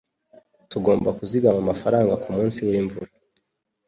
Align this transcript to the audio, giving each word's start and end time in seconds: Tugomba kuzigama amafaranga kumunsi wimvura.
Tugomba 0.71 1.09
kuzigama 1.17 1.59
amafaranga 1.63 2.19
kumunsi 2.23 2.59
wimvura. 2.67 3.11